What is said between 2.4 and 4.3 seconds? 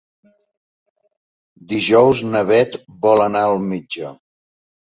Bet vol anar al metge.